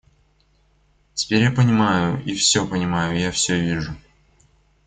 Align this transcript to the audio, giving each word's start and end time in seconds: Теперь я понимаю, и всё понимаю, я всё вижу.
Теперь 1.13 1.43
я 1.43 1.51
понимаю, 1.51 2.23
и 2.25 2.33
всё 2.33 2.67
понимаю, 2.67 3.19
я 3.19 3.29
всё 3.29 3.59
вижу. 3.61 3.93